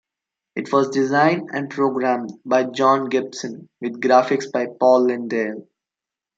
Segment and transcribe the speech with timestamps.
[0.55, 5.67] It was designed and programmed by John Gibson with graphics by Paul Lindale.